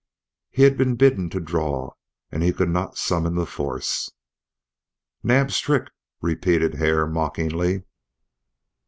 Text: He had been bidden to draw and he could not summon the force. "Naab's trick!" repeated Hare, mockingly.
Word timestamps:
He 0.49 0.63
had 0.63 0.77
been 0.79 0.95
bidden 0.95 1.29
to 1.29 1.39
draw 1.39 1.91
and 2.31 2.41
he 2.41 2.51
could 2.51 2.69
not 2.71 2.97
summon 2.97 3.35
the 3.35 3.45
force. 3.45 4.11
"Naab's 5.21 5.59
trick!" 5.59 5.91
repeated 6.21 6.73
Hare, 6.73 7.05
mockingly. 7.05 7.83